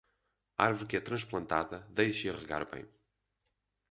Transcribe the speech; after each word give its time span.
Árvore 0.67 0.89
que 0.89 0.97
é 0.97 0.99
transplantada, 1.09 1.85
deixe-a 1.91 2.33
regar 2.33 2.65
bem. 2.71 2.85